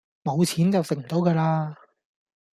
[0.23, 1.75] 冇錢就食唔到架喇